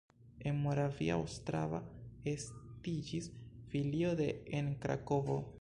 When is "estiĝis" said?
2.33-3.31